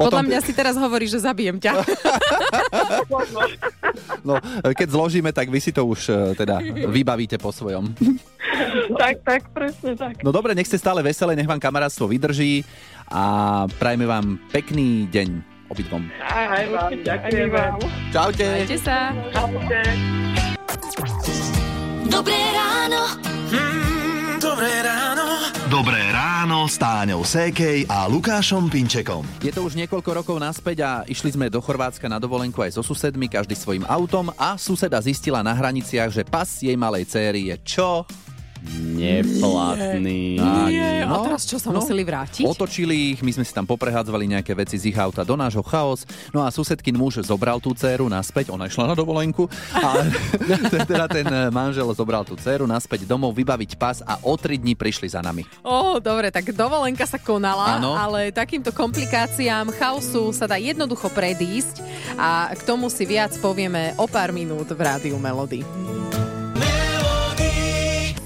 podľa 0.00 0.23
mňa 0.26 0.38
si 0.43 0.52
teraz 0.57 0.75
hovoríš, 0.75 1.21
že 1.21 1.29
zabijem 1.29 1.62
ťa. 1.62 1.73
No, 4.23 4.38
keď 4.71 4.88
zložíme, 4.95 5.35
tak 5.35 5.50
vy 5.50 5.59
si 5.59 5.75
to 5.75 5.83
už 5.83 6.00
e, 6.07 6.38
teda 6.38 6.62
vybavíte 6.87 7.35
po 7.42 7.50
svojom. 7.50 7.90
tak, 9.02 9.19
tak, 9.26 9.42
presne 9.50 9.99
tak. 9.99 10.23
No 10.23 10.31
dobre, 10.31 10.54
nech 10.54 10.71
ste 10.71 10.78
stále 10.78 11.02
veselé, 11.02 11.35
nech 11.35 11.50
vám 11.50 11.59
kamarátstvo 11.59 12.07
vydrží 12.07 12.62
a 13.11 13.66
prajme 13.83 14.07
vám 14.07 14.38
pekný 14.54 15.11
deň 15.11 15.28
obidvom. 15.73 16.07
Aj, 16.23 16.62
aj, 16.69 16.95
ďakujem 17.02 17.49
vám. 17.50 17.75
Čaute. 18.12 18.47
Majte 18.47 18.78
sa. 18.78 19.11
Dobré 22.07 22.38
ráno. 22.52 23.22
Táňou 27.02 27.26
Sékej 27.26 27.90
a 27.90 28.06
Lukášom 28.06 28.71
Pinčekom. 28.71 29.26
Je 29.42 29.50
to 29.50 29.66
už 29.66 29.75
niekoľko 29.75 30.23
rokov 30.23 30.38
naspäť 30.38 30.87
a 30.87 30.90
išli 31.02 31.35
sme 31.35 31.50
do 31.50 31.59
Chorvátska 31.59 32.06
na 32.06 32.23
dovolenku 32.23 32.62
aj 32.62 32.78
so 32.78 32.82
susedmi, 32.87 33.26
každý 33.26 33.59
svojim 33.59 33.82
autom 33.90 34.30
a 34.38 34.54
suseda 34.54 35.02
zistila 35.02 35.42
na 35.42 35.50
hraniciach, 35.50 36.14
že 36.14 36.23
pas 36.23 36.47
jej 36.47 36.78
malej 36.78 37.11
céry 37.11 37.50
je 37.50 37.59
čo? 37.66 38.06
Neplatný. 38.62 40.38
Nie, 40.71 41.02
a 41.02 41.19
teraz 41.26 41.42
čo 41.42 41.59
sa 41.59 41.75
museli 41.75 42.07
vrátiť? 42.07 42.47
Otočili 42.47 43.16
ich, 43.16 43.21
my 43.21 43.35
sme 43.35 43.45
si 43.45 43.50
tam 43.50 43.66
poprehádzali 43.66 44.31
nejaké 44.31 44.54
veci 44.54 44.78
z 44.78 44.95
ich 44.95 44.99
auta 44.99 45.26
do 45.26 45.35
nášho 45.35 45.66
chaos. 45.66 46.07
No 46.31 46.47
a 46.47 46.49
susedkin 46.54 46.95
muž 46.95 47.26
zobral 47.26 47.59
tú 47.59 47.75
dceru 47.75 48.07
naspäť, 48.07 48.54
ona 48.54 48.71
išla 48.71 48.92
na 48.92 48.97
dovolenku. 48.97 49.50
A 49.75 50.07
teda 50.90 51.11
ten 51.11 51.26
manžel 51.50 51.90
zobral 51.92 52.23
tú 52.23 52.38
dceru 52.38 52.64
naspäť 52.71 53.02
domov 53.02 53.35
vybaviť 53.35 53.75
pas 53.75 53.99
a 54.07 54.23
o 54.23 54.38
tri 54.38 54.57
dní 54.57 54.78
prišli 54.78 55.11
za 55.11 55.19
nami. 55.19 55.42
Ó, 55.66 55.99
dobre, 55.99 56.31
tak 56.31 56.54
dovolenka 56.54 57.04
sa 57.04 57.19
konala, 57.19 57.83
Áno. 57.83 57.99
ale 57.99 58.31
takýmto 58.31 58.71
komplikáciám 58.71 59.75
chaosu 59.75 60.31
sa 60.31 60.47
dá 60.47 60.57
jednoducho 60.57 61.11
predísť 61.11 61.83
a 62.14 62.54
k 62.54 62.62
tomu 62.62 62.87
si 62.87 63.02
viac 63.02 63.35
povieme 63.42 63.99
o 63.99 64.07
pár 64.07 64.31
minút 64.31 64.71
v 64.71 64.81
Rádiu 64.81 65.19
Melody. 65.19 65.66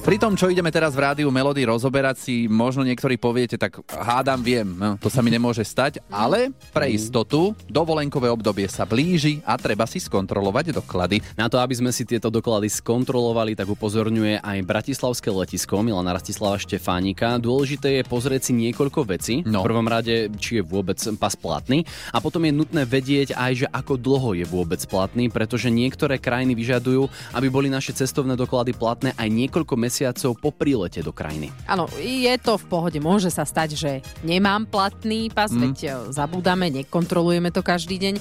Pri 0.06 0.22
tom, 0.22 0.38
čo 0.38 0.46
ideme 0.46 0.70
teraz 0.70 0.94
v 0.94 1.02
rádiu 1.02 1.34
Melody 1.34 1.66
rozoberať 1.66 2.22
si, 2.22 2.34
možno 2.46 2.86
niektorí 2.86 3.18
poviete, 3.18 3.58
tak 3.58 3.82
hádam, 3.90 4.38
viem, 4.38 4.62
no, 4.62 4.94
to 5.02 5.10
sa 5.10 5.18
mi 5.18 5.34
nemôže 5.34 5.66
stať, 5.66 5.98
ale 6.06 6.54
pre 6.70 6.94
istotu 6.94 7.58
dovolenkové 7.66 8.30
obdobie 8.30 8.70
sa 8.70 8.86
blíži 8.86 9.42
a 9.42 9.58
treba 9.58 9.82
si 9.82 9.98
skontrolovať 9.98 10.78
doklady. 10.78 11.18
Na 11.34 11.50
to, 11.50 11.58
aby 11.58 11.74
sme 11.74 11.90
si 11.90 12.06
tieto 12.06 12.30
doklady 12.30 12.70
skontrolovali, 12.70 13.58
tak 13.58 13.66
upozorňuje 13.66 14.46
aj 14.46 14.62
Bratislavské 14.62 15.26
letisko 15.26 15.82
Milana 15.82 16.14
Rastislava 16.14 16.54
Štefánika. 16.62 17.42
Dôležité 17.42 17.98
je 17.98 18.06
pozrieť 18.06 18.46
si 18.46 18.52
niekoľko 18.54 19.10
vecí. 19.10 19.42
No. 19.42 19.66
V 19.66 19.74
prvom 19.74 19.90
rade, 19.90 20.30
či 20.38 20.62
je 20.62 20.70
vôbec 20.70 21.02
pas 21.18 21.34
platný. 21.34 21.82
A 22.14 22.22
potom 22.22 22.46
je 22.46 22.54
nutné 22.54 22.86
vedieť 22.86 23.34
aj, 23.34 23.52
že 23.58 23.66
ako 23.74 23.98
dlho 23.98 24.38
je 24.38 24.46
vôbec 24.46 24.78
platný, 24.86 25.34
pretože 25.34 25.66
niektoré 25.66 26.22
krajiny 26.22 26.54
vyžadujú, 26.54 27.10
aby 27.34 27.50
boli 27.50 27.66
naše 27.66 27.90
cestovné 27.90 28.38
doklady 28.38 28.70
platné 28.70 29.10
aj 29.18 29.26
niekoľko 29.26 29.74
mesiacov 29.74 29.95
po 30.36 30.52
prílete 30.52 31.00
do 31.00 31.14
krajiny. 31.14 31.48
Áno, 31.64 31.88
je 31.96 32.34
to 32.36 32.60
v 32.60 32.64
pohode. 32.68 32.98
Môže 33.00 33.32
sa 33.32 33.48
stať, 33.48 33.78
že 33.78 33.90
nemám 34.20 34.68
platný 34.68 35.32
pas, 35.32 35.48
Mm. 35.48 35.60
veď 35.62 35.76
e, 35.78 35.90
zabúdame, 36.12 36.68
nekontrolujeme 36.68 37.48
to 37.48 37.64
každý 37.64 37.96
deň. 37.96 38.14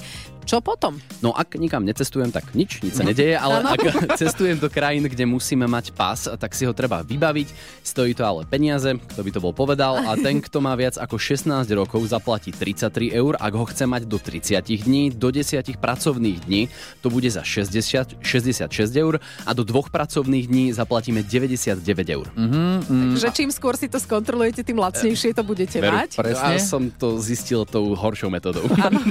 Čo 0.46 0.62
potom? 0.62 1.02
No 1.18 1.34
ak 1.34 1.58
nikam 1.58 1.82
necestujem, 1.82 2.30
tak 2.30 2.54
nič, 2.54 2.78
nič 2.80 2.94
sa 2.94 3.02
No. 3.02 3.10
nedeje, 3.10 3.34
ale 3.34 3.60
Áno. 3.60 3.74
ak 3.74 3.82
cestujem 4.20 4.56
do 4.56 4.70
krajín, 4.70 5.02
kde 5.04 5.26
musíme 5.26 5.66
mať 5.66 5.90
pas, 5.90 6.30
tak 6.30 6.54
si 6.54 6.62
ho 6.62 6.70
treba 6.70 7.02
vybaviť. 7.02 7.48
Stojí 7.82 8.14
to 8.14 8.22
ale 8.22 8.46
peniaze, 8.46 8.86
kto 8.94 9.20
by 9.20 9.30
to 9.30 9.40
bol 9.42 9.50
povedal, 9.50 9.98
a 9.98 10.14
ten, 10.14 10.38
kto 10.38 10.62
má 10.62 10.72
viac 10.72 10.94
ako 10.94 11.18
16 11.18 11.50
rokov, 11.74 11.98
zaplatí 12.06 12.54
33 12.54 13.10
eur, 13.10 13.34
ak 13.34 13.52
ho 13.52 13.66
chce 13.66 13.84
mať 13.84 14.06
do 14.06 14.22
30 14.22 14.62
dní, 14.86 15.10
do 15.10 15.34
10 15.34 15.66
pracovných 15.76 16.38
dní, 16.46 16.62
to 17.02 17.10
bude 17.10 17.26
za 17.26 17.42
60, 17.42 18.22
66 18.22 18.70
eur 18.94 19.18
a 19.42 19.50
do 19.50 19.66
dvoch 19.66 19.90
pracovných 19.90 20.46
dní 20.46 20.64
zaplatíme 20.70 21.26
99 21.26 21.82
eur. 22.06 22.26
Mm-hmm, 22.36 23.18
Takže 23.18 23.30
čím 23.34 23.50
skôr 23.50 23.74
si 23.74 23.90
to 23.90 23.98
skontrolujete, 23.98 24.62
tým 24.62 24.78
lacnejšie 24.78 25.34
to 25.34 25.42
budete 25.42 25.82
mať. 25.82 26.22
A 26.38 26.54
som 26.62 26.86
to 26.92 27.18
zistil 27.18 27.64
tou 27.64 27.96
horšou 27.96 28.30
metodou. 28.30 28.62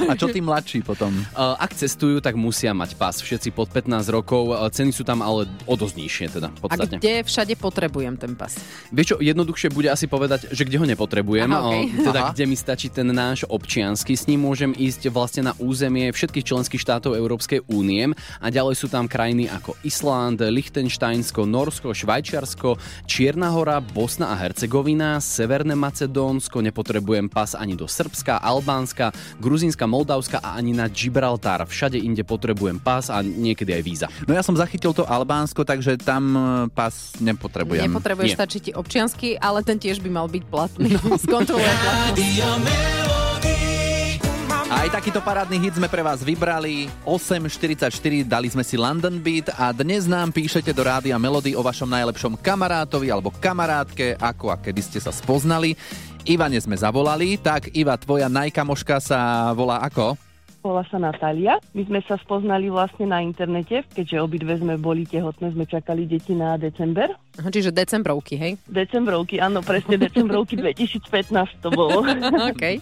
A 0.08 0.13
čo 0.15 0.30
tí 0.30 0.39
mladší 0.39 0.86
potom? 0.86 1.12
Uh, 1.34 1.58
Ak 1.58 1.74
cestujú, 1.74 2.22
tak 2.22 2.38
musia 2.38 2.75
mať 2.75 2.94
pas. 3.00 3.15
Všetci 3.17 3.50
pod 3.55 3.74
15 3.74 4.05
rokov. 4.13 4.53
Uh, 4.53 4.70
Ceny 4.70 4.91
sú 4.94 5.01
tam 5.01 5.25
ale 5.25 5.50
o 5.65 5.74
dosť 5.74 5.96
nižšie 5.98 6.25
teda, 6.38 6.48
A 6.70 6.75
kde 6.77 7.25
všade 7.25 7.53
potrebujem 7.58 8.13
ten 8.20 8.38
pas? 8.38 8.53
Vieš 8.94 9.15
čo, 9.15 9.17
jednoduchšie 9.24 9.74
bude 9.74 9.89
asi 9.89 10.05
povedať, 10.05 10.53
že 10.53 10.63
kde 10.67 10.77
ho 10.77 10.86
nepotrebujem. 10.86 11.50
Aha, 11.50 11.60
okej. 11.65 11.84
Uh, 11.89 12.05
Teda 12.12 12.20
Aha. 12.22 12.32
kde 12.36 12.46
mi 12.46 12.58
stačí 12.60 12.88
ten 12.94 13.10
náš 13.10 13.48
občiansky. 13.50 14.13
S 14.13 14.29
ním 14.29 14.46
môžem 14.46 14.72
ísť 14.75 15.10
vlastne 15.10 15.50
na 15.50 15.53
územie 15.58 16.12
všetkých 16.13 16.46
členských 16.46 16.82
štátov 16.82 17.17
Európskej 17.17 17.65
únie. 17.72 18.12
A 18.44 18.48
ďalej 18.51 18.75
sú 18.77 18.88
tam 18.91 19.08
krajiny 19.10 19.48
ako 19.48 19.79
Island, 19.88 20.44
Liechtensteinsko, 20.44 21.48
Norsko, 21.48 21.96
Švajčiarsko, 21.96 22.75
Čierna 23.08 23.50
hora, 23.55 23.79
Bosna 23.79 24.34
a 24.34 24.36
Hercegovina, 24.36 25.24
Severné 25.24 25.74
Macedónsko, 25.77 26.60
nepotrebujem 26.60 27.32
pas 27.32 27.55
ani 27.55 27.77
do 27.77 27.88
Srbska, 27.88 28.44
Albánska, 28.44 29.15
Gruzínska, 29.39 29.88
Moldavska 29.88 30.44
a 30.44 30.60
ani 30.60 30.75
na 30.75 30.91
Gibraltar. 31.15 31.63
Všade 31.63 31.95
inde 31.95 32.27
potrebujem 32.27 32.75
pas 32.75 33.07
a 33.07 33.24
niekedy 33.24 33.72
aj 33.72 33.84
víza. 33.88 34.07
No 34.27 34.36
ja 34.36 34.43
som 34.43 34.51
zachytil 34.51 34.91
to 34.91 35.07
Albánsko, 35.07 35.63
takže 35.63 35.95
tam 35.95 36.36
e, 36.36 36.39
pas 36.75 36.91
nepotrebujem. 37.24 37.88
Nepotrebuješ, 37.88 38.36
Nie. 38.36 38.36
stačí 38.36 38.60
ti 38.60 38.72
občiansky, 38.75 39.39
ale 39.39 39.63
ten 39.63 39.79
tiež 39.79 40.03
by 40.03 40.12
mal 40.12 40.27
byť 40.27 40.43
platný. 40.51 40.91
Skontrolujem 41.24 41.77
platnosť. 41.79 42.36
Aj 44.65 44.91
takýto 44.91 45.24
parádny 45.24 45.55
hit 45.55 45.79
sme 45.79 45.88
pre 45.88 46.03
vás 46.03 46.19
vybrali. 46.19 46.91
8.44 47.07 47.88
dali 48.27 48.51
sme 48.51 48.67
si 48.67 48.75
London 48.75 49.15
Beat 49.15 49.55
a 49.55 49.72
dnes 49.72 50.12
nám 50.12 50.36
píšete 50.36 50.75
do 50.75 50.84
rádia 50.84 51.15
Melody 51.15 51.55
o 51.55 51.63
vašom 51.63 51.88
najlepšom 51.95 52.36
kamarátovi 52.43 53.07
alebo 53.07 53.31
kamarátke, 53.31 54.19
ako 54.19 54.51
a 54.51 54.60
kedy 54.60 54.81
ste 54.84 55.00
sa 55.00 55.15
spoznali. 55.15 55.79
Ivane 56.27 56.60
sme 56.60 56.75
zavolali, 56.75 57.39
tak 57.39 57.72
Iva, 57.72 57.95
tvoja 57.95 58.27
najkamoška 58.27 59.00
sa 59.00 59.53
volá 59.55 59.79
ako? 59.79 60.25
Volá 60.65 60.81
sa 60.89 60.98
Natália. 60.98 61.62
My 61.77 61.86
sme 61.86 62.01
sa 62.10 62.17
spoznali 62.17 62.74
vlastne 62.74 63.05
na 63.05 63.22
internete, 63.22 63.86
keďže 63.93 64.17
obidve 64.17 64.57
sme 64.57 64.81
boli 64.81 65.05
tehotné, 65.05 65.53
sme 65.53 65.69
čakali 65.69 66.10
deti 66.10 66.34
na 66.34 66.57
december. 66.57 67.13
Aha, 67.38 67.53
Čiže 67.53 67.69
decembrovky, 67.69 68.34
hej? 68.34 68.57
Decembrovky, 68.65 69.38
áno, 69.38 69.62
presne 69.62 70.01
decembrovky 70.01 70.57
2015 70.57 71.62
to 71.62 71.69
bolo. 71.69 72.01
OK. 72.50 72.81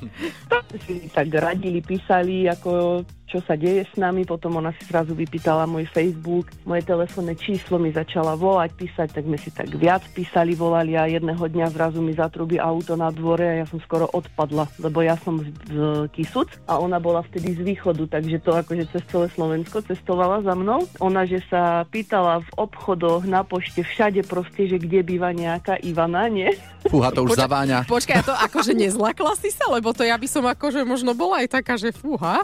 si 0.88 1.12
tak 1.12 1.28
radili, 1.36 1.84
písali, 1.84 2.48
ako 2.48 3.04
čo 3.34 3.42
sa 3.42 3.58
deje 3.58 3.90
s 3.90 3.98
nami, 3.98 4.30
potom 4.30 4.62
ona 4.62 4.70
si 4.78 4.86
zrazu 4.86 5.18
vypýtala 5.18 5.66
môj 5.66 5.90
Facebook, 5.90 6.54
moje 6.70 6.86
telefónne 6.86 7.34
číslo 7.34 7.82
mi 7.82 7.90
začala 7.90 8.38
volať, 8.38 8.78
písať, 8.78 9.10
tak 9.10 9.26
sme 9.26 9.42
si 9.42 9.50
tak 9.50 9.74
viac 9.74 10.06
písali, 10.14 10.54
volali 10.54 10.94
a 10.94 11.10
jedného 11.10 11.42
dňa 11.42 11.74
zrazu 11.74 11.98
mi 11.98 12.14
zatrubí 12.14 12.62
auto 12.62 12.94
na 12.94 13.10
dvore 13.10 13.42
a 13.42 13.60
ja 13.62 13.66
som 13.66 13.82
skoro 13.82 14.06
odpadla, 14.14 14.70
lebo 14.78 15.02
ja 15.02 15.18
som 15.18 15.42
z, 15.42 15.50
z 15.66 15.78
Kisuc 16.14 16.54
a 16.70 16.78
ona 16.78 17.02
bola 17.02 17.26
vtedy 17.26 17.58
z 17.58 17.66
východu, 17.66 18.06
takže 18.06 18.38
to 18.46 18.54
akože 18.54 18.86
cez 18.94 19.02
celé 19.10 19.26
Slovensko 19.34 19.82
cestovala 19.82 20.46
za 20.46 20.54
mnou. 20.54 20.86
Ona, 21.02 21.26
že 21.26 21.42
sa 21.50 21.90
pýtala 21.90 22.46
v 22.46 22.50
obchodoch, 22.62 23.26
na 23.26 23.42
pošte, 23.42 23.82
všade 23.82 24.22
proste, 24.30 24.70
že 24.70 24.78
kde 24.78 25.02
býva 25.02 25.34
nejaká 25.34 25.82
Ivana, 25.82 26.30
nie? 26.30 26.54
Fúha, 26.86 27.10
to 27.10 27.24
už 27.24 27.40
zaváňa. 27.40 27.88
Počkaj, 27.88 28.28
to 28.28 28.36
akože 28.36 28.76
nezlakla 28.76 29.34
si 29.40 29.50
sa, 29.50 29.72
lebo 29.72 29.96
to 29.96 30.04
ja 30.04 30.20
by 30.20 30.28
som 30.28 30.44
akože 30.44 30.84
možno 30.84 31.16
bola 31.16 31.42
aj 31.42 31.48
taká, 31.56 31.80
že 31.80 31.96
fúha. 31.96 32.44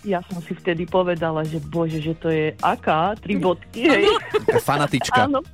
Ja 0.00 0.15
som 0.24 0.40
si 0.40 0.52
vtedy 0.56 0.88
povedala, 0.88 1.44
že 1.44 1.60
bože, 1.60 2.00
že 2.00 2.14
to 2.16 2.28
je 2.32 2.54
aká, 2.62 3.16
tri 3.18 3.36
bodky, 3.36 3.88
hej. 3.88 4.06
Taká 4.46 4.60
fanatička. 4.62 5.28
Áno, 5.28 5.44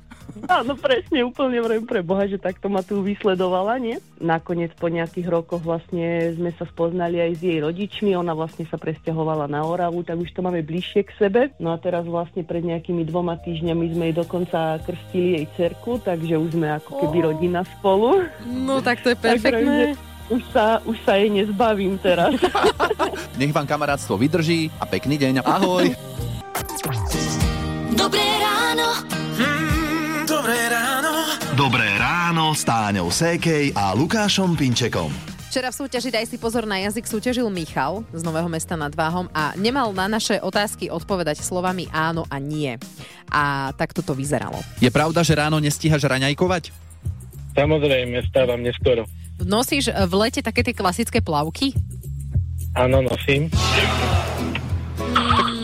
áno, 0.47 0.73
presne, 0.77 1.23
úplne 1.23 1.59
vrem 1.59 1.83
pre 1.83 2.01
Boha, 2.01 2.25
že 2.25 2.39
takto 2.39 2.71
ma 2.71 2.81
tu 2.83 3.03
vysledovala, 3.03 3.77
nie? 3.79 3.99
Nakoniec 4.19 4.71
po 4.79 4.87
nejakých 4.87 5.27
rokoch 5.29 5.63
vlastne 5.63 6.33
sme 6.35 6.51
sa 6.55 6.63
spoznali 6.67 7.19
aj 7.19 7.31
s 7.37 7.41
jej 7.43 7.59
rodičmi, 7.59 8.15
ona 8.15 8.31
vlastne 8.31 8.63
sa 8.67 8.79
presťahovala 8.79 9.51
na 9.51 9.63
Oravu, 9.63 10.01
tak 10.03 10.19
už 10.19 10.31
to 10.31 10.45
máme 10.45 10.63
bližšie 10.63 11.03
k 11.07 11.11
sebe. 11.19 11.41
No 11.59 11.75
a 11.75 11.77
teraz 11.81 12.07
vlastne 12.07 12.45
pred 12.45 12.63
nejakými 12.63 13.03
dvoma 13.07 13.39
týždňami 13.41 13.85
sme 13.93 14.03
jej 14.11 14.15
dokonca 14.15 14.79
krstili 14.83 15.43
jej 15.43 15.45
cerku, 15.59 15.99
takže 16.01 16.39
už 16.39 16.55
sme 16.55 16.77
ako 16.79 17.07
keby 17.07 17.17
rodina 17.33 17.61
spolu. 17.79 18.25
No 18.47 18.79
tak 18.79 19.03
to 19.03 19.11
je 19.11 19.17
Takže 19.17 19.27
perfektné. 19.27 20.12
Už 20.31 20.41
sa, 20.55 20.79
už 20.87 20.95
sa 21.03 21.19
jej 21.19 21.27
nezbavím 21.27 21.99
teraz. 21.99 22.39
Nech 23.39 23.51
vám 23.51 23.67
kamarátstvo 23.67 24.15
vydrží 24.15 24.71
a 24.79 24.87
pekný 24.87 25.19
deň. 25.19 25.43
Ahoj. 25.43 25.91
Dobré 27.91 28.27
ráno. 28.39 28.87
Mm, 29.35 30.23
dobré 30.23 30.59
ráno. 30.71 31.11
Dobré 31.59 31.87
ráno 31.99 32.55
s 32.55 32.63
Táňou 32.63 33.11
Sékej 33.11 33.75
a 33.75 33.91
Lukášom 33.91 34.55
Pinčekom. 34.55 35.11
Včera 35.53 35.69
v 35.69 35.85
súťaži 35.85 36.09
Daj 36.09 36.25
si 36.33 36.41
pozor 36.41 36.65
na 36.65 36.81
jazyk 36.81 37.05
súťažil 37.05 37.45
Michal 37.53 38.01
z 38.09 38.25
Nového 38.25 38.49
mesta 38.49 38.73
nad 38.73 38.89
Váhom 38.89 39.29
a 39.37 39.53
nemal 39.53 39.93
na 39.93 40.09
naše 40.09 40.41
otázky 40.41 40.89
odpovedať 40.89 41.45
slovami 41.45 41.85
áno 41.93 42.25
a 42.25 42.41
nie. 42.41 42.73
A 43.29 43.69
takto 43.77 44.01
to 44.01 44.17
vyzeralo. 44.17 44.57
Je 44.81 44.89
pravda, 44.89 45.21
že 45.21 45.37
ráno 45.37 45.61
nestíhaš 45.61 46.09
raňajkovať? 46.09 46.73
Samozrejme, 47.53 48.17
stávam 48.33 48.65
neskoro. 48.65 49.05
Nosíš 49.41 49.89
v 49.89 50.13
lete 50.13 50.45
také 50.45 50.61
tie 50.61 50.75
klasické 50.75 51.17
plavky? 51.19 51.73
Áno, 52.73 53.01
nosím. 53.01 53.49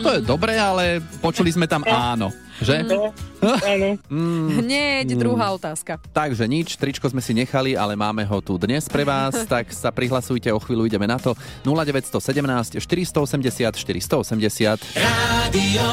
To 0.00 0.16
je 0.16 0.20
dobré, 0.24 0.56
ale 0.56 0.98
počuli 1.20 1.52
sme 1.52 1.68
tam 1.68 1.84
áno, 1.84 2.32
že? 2.64 2.80
No, 2.82 3.12
áno. 3.44 3.88
Mm, 4.08 4.48
Hneď 4.64 5.06
druhá 5.14 5.52
otázka. 5.52 6.00
takže 6.10 6.48
nič, 6.48 6.80
tričko 6.80 7.04
sme 7.06 7.20
si 7.20 7.36
nechali, 7.36 7.76
ale 7.76 8.00
máme 8.00 8.24
ho 8.24 8.38
tu 8.40 8.56
dnes 8.56 8.88
pre 8.88 9.04
vás, 9.04 9.44
tak 9.52 9.68
sa 9.76 9.92
prihlasujte, 9.92 10.48
o 10.50 10.58
chvíľu 10.58 10.88
ideme 10.88 11.04
na 11.04 11.20
to. 11.20 11.36
0917 11.68 12.80
480 12.80 13.76
480. 13.76 14.80
Rádio. 14.96 15.84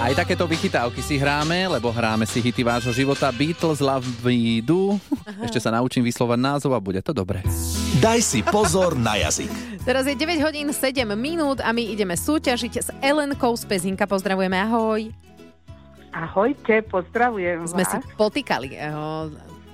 Aj 0.00 0.16
takéto 0.16 0.48
vychytávky 0.48 1.04
si 1.04 1.14
hráme, 1.14 1.68
lebo 1.68 1.92
hráme 1.92 2.24
si 2.24 2.40
hity 2.40 2.64
vášho 2.64 2.88
života. 2.90 3.28
Beatles 3.30 3.78
Love 3.78 4.08
Me 4.24 4.58
Do. 4.58 4.96
Ešte 5.38 5.60
sa 5.60 5.68
naučím 5.68 6.00
vyslovať 6.00 6.38
názov 6.40 6.72
a 6.72 6.80
bude 6.80 6.98
to 6.98 7.12
dobré. 7.12 7.44
Daj 8.00 8.18
si 8.18 8.40
pozor 8.42 8.96
na 8.96 9.20
jazyk. 9.20 9.52
Teraz 9.80 10.04
je 10.04 10.16
9 10.16 10.40
hodín 10.40 10.66
7 10.66 10.80
minút 11.12 11.60
a 11.60 11.68
my 11.68 11.84
ideme 11.86 12.16
súťažiť 12.16 12.72
s 12.74 12.88
Elenkou 12.98 13.52
z 13.52 13.64
Pezinka. 13.66 14.04
Pozdravujeme, 14.04 14.56
ahoj. 14.58 15.12
Ahojte, 16.10 16.80
pozdravujem 16.82 17.68
Sme 17.68 17.84
vás. 17.84 17.92
si 17.92 18.16
potýkali. 18.16 18.68
eh, 18.72 18.90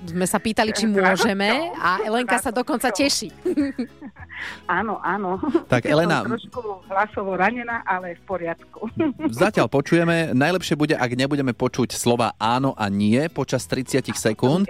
Sme 0.05 0.23
sa 0.23 0.37
pýtali, 0.37 0.69
či 0.69 0.85
môžeme 0.85 1.49
a 1.73 2.03
Elenka 2.03 2.37
sa 2.37 2.51
dokonca 2.51 2.91
teší. 2.91 3.31
Áno, 4.65 4.99
áno. 4.99 5.37
Tak, 5.65 5.87
Elena- 5.93 6.23
Som 6.23 6.35
trošku 6.35 6.59
hlasovo 6.85 7.33
ranená, 7.33 7.81
ale 7.83 8.15
v 8.15 8.23
poriadku. 8.23 8.89
Zatiaľ 9.33 9.67
počujeme, 9.67 10.31
najlepšie 10.31 10.73
bude, 10.73 10.93
ak 10.93 11.11
nebudeme 11.13 11.51
počuť 11.51 11.91
slova 11.91 12.37
áno 12.37 12.73
a 12.73 12.87
nie 12.87 13.19
počas 13.27 13.65
30 13.65 14.11
sekúnd 14.11 14.65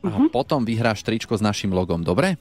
a 0.00 0.18
potom 0.28 0.62
vyhráš 0.62 1.02
tričko 1.02 1.32
s 1.32 1.42
našim 1.42 1.70
logom, 1.70 2.00
dobre? 2.00 2.36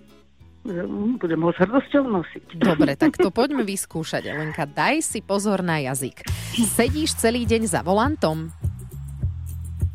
Mhm, 0.63 1.15
Budem 1.17 1.39
ho 1.39 1.51
s 1.51 1.59
hrdosťou 1.59 2.03
nosiť. 2.03 2.45
Dobre, 2.59 2.93
tak 2.93 3.15
to 3.15 3.31
poďme 3.39 3.63
vyskúšať, 3.63 4.27
Elenka. 4.27 4.67
Daj 4.67 4.99
si 4.99 5.19
pozor 5.21 5.63
na 5.63 5.79
jazyk. 5.79 6.27
Sedíš 6.67 7.15
celý 7.15 7.47
deň 7.47 7.71
za 7.71 7.79
volantom? 7.79 8.51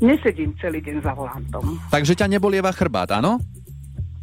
Nesedím 0.00 0.50
celý 0.59 0.82
deň 0.82 0.99
za 0.99 1.14
volantom. 1.14 1.78
Takže 1.87 2.18
ťa 2.18 2.26
nebolieva 2.26 2.75
chrbát, 2.75 3.14
áno? 3.14 3.38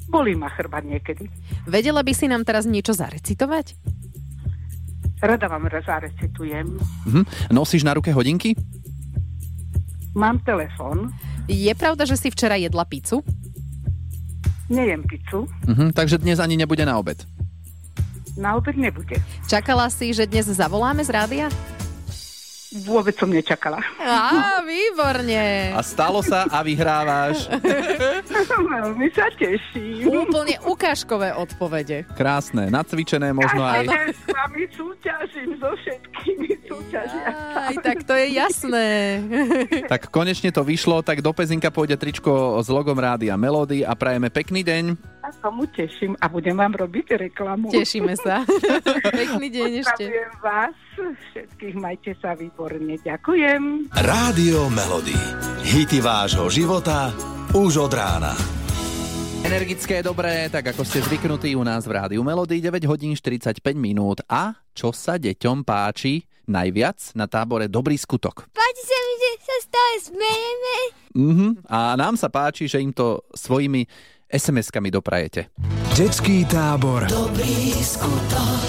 Bolí 0.09 0.33
ma 0.33 0.49
chrbát 0.49 0.81
niekedy. 0.81 1.29
Vedela 1.63 2.01
by 2.01 2.11
si 2.11 2.25
nám 2.25 2.41
teraz 2.41 2.65
niečo 2.65 2.91
zarecitovať? 2.91 3.77
Rada 5.19 5.45
vám 5.45 5.69
zarecitujem. 5.69 6.65
Mhm. 7.05 7.51
Nosíš 7.51 7.83
na 7.83 7.93
ruke 7.93 8.09
hodinky? 8.09 8.55
Mám 10.11 10.41
telefón, 10.41 11.13
Je 11.45 11.73
pravda, 11.73 12.05
že 12.05 12.13
si 12.13 12.29
včera 12.29 12.53
jedla 12.55 12.83
pizzu? 12.83 13.21
nejem 14.67 15.01
pizzu, 15.01 15.49
Mhm. 15.65 15.93
Takže 15.93 16.17
dnes 16.17 16.37
ani 16.37 16.53
nebude 16.55 16.85
na 16.85 16.93
obed. 16.95 17.25
na 18.37 18.53
obed 18.55 18.77
nebude. 18.77 19.17
Čakala 19.45 19.89
si, 19.89 20.13
že 20.13 20.23
dnes 20.23 20.45
zavoláme 20.47 21.01
z 21.01 21.09
rádia? 21.09 21.45
Vôbec 22.85 23.17
som 23.17 23.27
nečakala. 23.27 23.81
Á, 23.97 24.61
výborne. 24.61 25.73
A 25.73 25.81
stalo 25.81 26.21
sa 26.21 26.45
a 26.45 26.61
vyhrávaš. 26.61 27.49
Veľmi 28.75 29.07
sa 29.11 29.27
teším. 29.35 30.07
Úplne 30.07 30.55
ukážkové 30.65 31.35
odpovede. 31.35 32.07
Krásne, 32.15 32.71
nacvičené 32.71 33.31
možno 33.35 33.61
aj. 33.63 33.87
Ale 33.87 34.13
s 34.15 34.23
vami 34.27 34.63
súťažím 34.73 35.49
so 35.59 35.69
všetkými 35.75 36.51
súťažia. 36.67 37.27
Aj 37.55 37.75
tak 37.81 38.05
to 38.05 38.13
je 38.15 38.27
jasné. 38.35 38.87
Tak 39.89 40.13
konečne 40.13 40.53
to 40.53 40.61
vyšlo, 40.61 41.01
tak 41.01 41.25
do 41.25 41.33
Pezinka 41.33 41.73
pôjde 41.73 41.97
tričko 41.97 42.61
s 42.61 42.69
logom 42.69 42.93
Rádia 42.93 43.33
Melody 43.33 43.81
a 43.81 43.97
prajeme 43.97 44.29
pekný 44.29 44.61
deň. 44.61 44.83
A 45.29 45.45
tomu 45.45 45.69
teším 45.69 46.17
a 46.17 46.25
budem 46.25 46.57
vám 46.57 46.73
robiť 46.73 47.29
reklamu. 47.29 47.69
Tešíme 47.69 48.17
sa. 48.17 48.41
Pekný 49.21 49.53
deň 49.53 49.71
ešte. 49.85 50.09
Pozdravujem 50.09 50.33
vás 50.41 50.75
všetkých, 51.29 51.75
majte 51.77 52.17
sa 52.17 52.33
výborne. 52.33 52.97
Ďakujem. 52.97 53.93
Rádio 53.93 54.73
Melody. 54.73 55.13
Hity 55.61 56.01
vášho 56.01 56.49
života 56.49 57.13
už 57.53 57.77
od 57.77 57.93
rána. 57.93 58.33
Energické, 59.45 60.01
dobré, 60.01 60.49
tak 60.49 60.73
ako 60.73 60.81
ste 60.81 61.05
zvyknutí 61.05 61.53
u 61.53 61.61
nás 61.61 61.85
v 61.85 61.93
Rádiu 61.93 62.25
Melody, 62.25 62.57
9 62.57 62.89
hodín 62.89 63.13
45 63.13 63.61
minút. 63.77 64.25
A 64.25 64.57
čo 64.73 64.89
sa 64.89 65.21
deťom 65.21 65.61
páči 65.61 66.25
najviac 66.49 67.13
na 67.13 67.29
tábore 67.29 67.69
Dobrý 67.69 68.01
skutok? 68.01 68.49
Páči 68.49 68.81
sa 68.81 68.97
mi, 68.97 69.13
že 69.13 69.31
sa 69.45 69.55
stále 69.61 69.95
smejeme. 70.09 70.75
Mhm. 71.13 71.47
A 71.69 71.93
nám 71.93 72.17
sa 72.17 72.33
páči, 72.33 72.65
že 72.65 72.81
im 72.81 72.89
to 72.89 73.21
svojimi 73.37 73.85
SMS-kami 74.29 74.93
doprajete. 74.93 75.49
Detský 75.97 76.45
tábor. 76.45 77.09
Dobrý 77.09 77.73
skutok. 77.81 78.61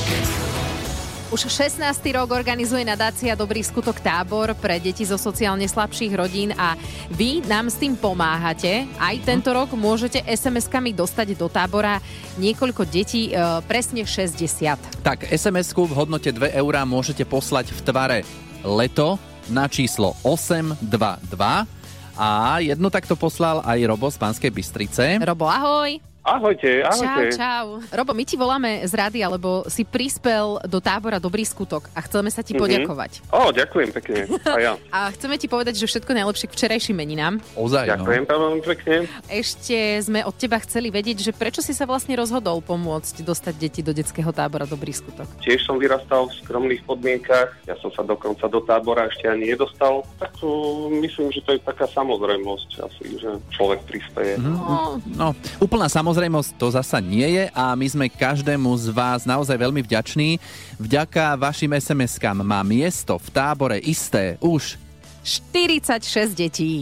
Už 1.30 1.46
16. 1.46 1.84
rok 2.16 2.34
organizuje 2.34 2.82
nadácia 2.82 3.38
Dobrý 3.38 3.62
skutok 3.62 4.02
tábor 4.02 4.50
pre 4.58 4.82
deti 4.82 5.06
zo 5.06 5.14
sociálne 5.14 5.62
slabších 5.68 6.10
rodín 6.16 6.50
a 6.56 6.74
vy 7.12 7.44
nám 7.46 7.70
s 7.70 7.78
tým 7.78 7.94
pomáhate. 7.94 8.88
Aj 8.98 9.14
tento 9.22 9.54
rok 9.54 9.70
môžete 9.76 10.24
SMS-kami 10.26 10.90
dostať 10.90 11.38
do 11.38 11.46
tábora 11.46 12.02
niekoľko 12.40 12.82
detí, 12.88 13.30
e, 13.30 13.38
presne 13.68 14.02
60. 14.02 15.06
Tak 15.06 15.28
SMS-ku 15.28 15.86
v 15.86 15.92
hodnote 15.92 16.34
2 16.34 16.56
eurá 16.56 16.82
môžete 16.82 17.22
poslať 17.22 17.70
v 17.76 17.80
tvare 17.84 18.18
leto 18.64 19.20
na 19.52 19.70
číslo 19.70 20.16
822 20.24 21.79
a 22.20 22.60
jednu 22.60 22.92
takto 22.92 23.16
poslal 23.16 23.64
aj 23.64 23.80
Robo 23.88 24.12
z 24.12 24.20
Banskej 24.20 24.52
Bystrice. 24.52 25.16
Robo, 25.24 25.48
ahoj. 25.48 26.09
Ahojte, 26.30 26.86
Čau, 26.86 27.02
ahojte. 27.02 27.34
čau. 27.34 27.66
Robo, 27.90 28.12
my 28.12 28.22
ti 28.22 28.34
voláme 28.34 28.86
z 28.86 28.92
rádia, 28.92 29.26
lebo 29.26 29.66
si 29.66 29.82
prispel 29.82 30.62
do 30.64 30.78
tábora 30.78 31.18
Dobrý 31.18 31.42
skutok 31.42 31.90
a 31.90 31.98
chceme 32.00 32.30
sa 32.30 32.40
ti 32.40 32.54
Mhm. 32.54 32.60
poďakovať. 32.60 33.12
Ó, 33.28 33.50
ďakujem 33.50 33.90
pekne. 33.92 34.30
A 34.46 34.56
ja. 34.56 34.72
A 34.94 35.10
chceme 35.10 35.34
ti 35.34 35.44
povedať, 35.44 35.74
že 35.74 35.84
všetko 35.84 36.06
najlepšie 36.12 36.46
k 36.46 36.54
včerajším 36.54 36.96
meninám. 36.96 37.34
Ozaj, 37.52 37.82
Ďakujem 37.90 38.22
vám 38.24 38.40
veľmi 38.40 38.62
pekne. 38.64 38.96
Ešte 39.26 39.74
sme 40.00 40.22
od 40.22 40.34
teba 40.34 40.58
chceli 40.60 40.88
vedieť, 40.88 41.18
že 41.20 41.32
prečo 41.32 41.58
si 41.58 41.72
sa 41.72 41.82
vlastne 41.82 42.14
rozhodol 42.14 42.60
pomôcť 42.60 43.20
dostať 43.20 43.54
deti 43.56 43.80
do 43.80 43.90
detského 43.90 44.30
tábora 44.30 44.64
Dobrý 44.64 44.92
skutok. 44.92 45.26
Tiež 45.40 45.60
som 45.60 45.76
vyrastal 45.76 46.30
v 46.30 46.34
skromných 46.40 46.82
podmienkach. 46.84 47.58
Ja 47.64 47.74
som 47.76 47.90
sa 47.90 48.02
dokonca 48.02 48.46
do 48.46 48.60
tábora 48.60 49.10
ešte 49.10 49.26
ani 49.26 49.50
nedostal. 49.50 50.06
Tak 50.16 50.30
to, 50.36 50.46
myslím, 50.94 51.30
že 51.30 51.42
to 51.42 51.52
je 51.52 51.60
taká 51.60 51.90
samozrejmosť 51.90 52.70
asi, 52.80 53.18
že 53.18 53.28
človek 53.50 53.82
prispieje. 53.82 54.38
No, 54.38 54.94
no, 55.08 55.28
úplná 55.58 55.90
samozrejmosť 56.20 56.52
to 56.60 56.68
zasa 56.68 57.00
nie 57.00 57.24
je 57.24 57.48
a 57.56 57.72
my 57.72 57.86
sme 57.88 58.12
každému 58.12 58.68
z 58.76 58.92
vás 58.92 59.24
naozaj 59.24 59.56
veľmi 59.56 59.80
vďační. 59.80 60.36
Vďaka 60.76 61.32
vašim 61.32 61.72
SMS-kám 61.72 62.44
má 62.44 62.60
miesto 62.60 63.16
v 63.16 63.28
tábore 63.32 63.80
isté 63.80 64.36
už 64.44 64.76
46 65.24 66.36
detí. 66.36 66.72